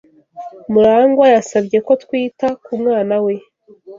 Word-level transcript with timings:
Murangwa 0.71 1.25
yasabye 1.35 1.77
ko 1.85 1.93
twita 2.03 2.47
ku 2.63 2.71
mwana 2.81 3.15
we. 3.25 3.33